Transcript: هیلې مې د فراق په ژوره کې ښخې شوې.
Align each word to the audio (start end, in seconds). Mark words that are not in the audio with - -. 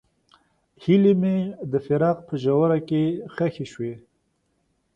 هیلې 0.83 1.13
مې 1.21 1.37
د 1.71 1.73
فراق 1.85 2.17
په 2.27 2.33
ژوره 2.43 2.77
کې 2.87 3.03
ښخې 3.33 3.65
شوې. 3.71 3.93